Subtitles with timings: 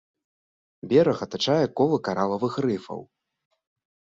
[0.93, 3.01] Бераг атачае кола каралавых рыфаў.